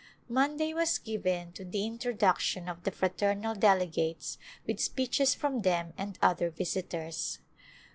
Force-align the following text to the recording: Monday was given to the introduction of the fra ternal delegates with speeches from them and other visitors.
Monday 0.27 0.73
was 0.73 0.97
given 0.97 1.51
to 1.51 1.63
the 1.63 1.85
introduction 1.85 2.67
of 2.67 2.85
the 2.85 2.89
fra 2.91 3.11
ternal 3.11 3.53
delegates 3.53 4.39
with 4.65 4.79
speeches 4.79 5.35
from 5.35 5.61
them 5.61 5.93
and 5.95 6.17
other 6.23 6.49
visitors. 6.49 7.37